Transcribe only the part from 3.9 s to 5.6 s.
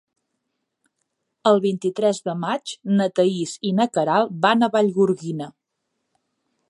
Queralt van a Vallgorguina.